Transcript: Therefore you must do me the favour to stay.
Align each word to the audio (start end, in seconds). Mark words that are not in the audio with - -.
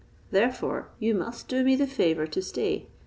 Therefore 0.31 0.89
you 0.97 1.13
must 1.13 1.47
do 1.47 1.63
me 1.63 1.75
the 1.75 1.85
favour 1.85 2.25
to 2.25 2.41
stay. 2.41 2.87